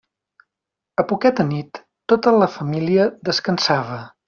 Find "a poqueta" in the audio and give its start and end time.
1.03-1.45